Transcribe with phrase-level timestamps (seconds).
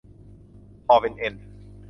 [0.85, 1.35] คอเป็นเอ็น